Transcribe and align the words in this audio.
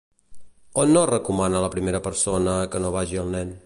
On 0.83 0.93
no 0.95 1.03
recomana 1.11 1.63
la 1.67 1.71
primera 1.77 2.03
persona 2.09 2.59
que 2.75 2.85
no 2.87 2.95
vagi 2.99 3.25
el 3.27 3.35
nen? 3.39 3.59